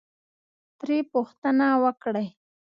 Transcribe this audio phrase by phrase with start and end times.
[0.79, 2.27] ترې پوښتنه وکړئ،